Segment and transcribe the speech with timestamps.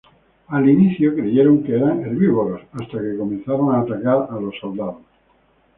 [0.47, 5.03] Al inicio creyeron eran herbívoros, hasta que comenzaron a atacar a los soldados.